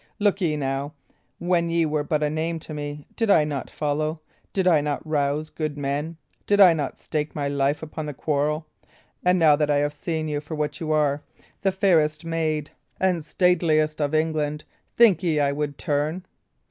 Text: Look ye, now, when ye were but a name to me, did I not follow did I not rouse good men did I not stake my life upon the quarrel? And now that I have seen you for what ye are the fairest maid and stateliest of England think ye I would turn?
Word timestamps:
Look 0.17 0.41
ye, 0.41 0.57
now, 0.57 0.93
when 1.37 1.69
ye 1.69 1.85
were 1.85 2.03
but 2.03 2.23
a 2.23 2.29
name 2.31 2.57
to 2.61 2.73
me, 2.73 3.05
did 3.15 3.29
I 3.29 3.43
not 3.43 3.69
follow 3.69 4.19
did 4.51 4.67
I 4.67 4.81
not 4.81 5.05
rouse 5.07 5.51
good 5.51 5.77
men 5.77 6.17
did 6.47 6.59
I 6.59 6.73
not 6.73 6.97
stake 6.97 7.35
my 7.35 7.47
life 7.47 7.83
upon 7.83 8.07
the 8.07 8.13
quarrel? 8.15 8.65
And 9.23 9.37
now 9.37 9.55
that 9.55 9.69
I 9.69 9.77
have 9.77 9.93
seen 9.93 10.27
you 10.27 10.41
for 10.41 10.55
what 10.55 10.81
ye 10.81 10.89
are 10.89 11.21
the 11.61 11.71
fairest 11.71 12.25
maid 12.25 12.71
and 12.99 13.23
stateliest 13.23 14.01
of 14.01 14.15
England 14.15 14.63
think 14.97 15.21
ye 15.21 15.39
I 15.39 15.51
would 15.51 15.77
turn? 15.77 16.25